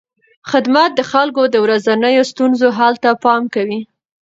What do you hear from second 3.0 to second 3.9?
ته پام کوي.